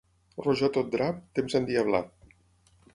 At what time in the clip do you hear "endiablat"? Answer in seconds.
1.63-2.13